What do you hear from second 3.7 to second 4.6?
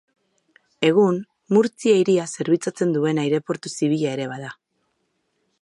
zibila ere bada.